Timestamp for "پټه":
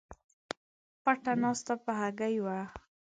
1.03-1.33